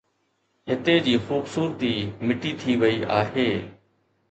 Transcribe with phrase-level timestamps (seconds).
[0.69, 1.93] هتي جي خوبصورتي
[2.31, 3.49] مٽي ٿي وئي آهي